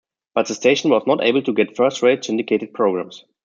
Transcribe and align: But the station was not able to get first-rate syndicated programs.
But 0.33 0.47
the 0.47 0.55
station 0.55 0.89
was 0.89 1.05
not 1.05 1.21
able 1.23 1.43
to 1.43 1.53
get 1.53 1.77
first-rate 1.77 2.25
syndicated 2.25 2.73
programs. 2.73 3.23